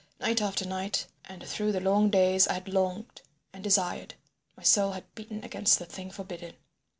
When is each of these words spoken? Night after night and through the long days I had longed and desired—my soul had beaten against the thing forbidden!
Night 0.19 0.41
after 0.41 0.65
night 0.67 1.05
and 1.25 1.45
through 1.47 1.71
the 1.71 1.79
long 1.79 2.09
days 2.09 2.47
I 2.47 2.53
had 2.53 2.67
longed 2.67 3.21
and 3.53 3.63
desired—my 3.63 4.63
soul 4.63 4.93
had 4.93 5.13
beaten 5.13 5.43
against 5.43 5.77
the 5.77 5.85
thing 5.85 6.09
forbidden! 6.09 6.55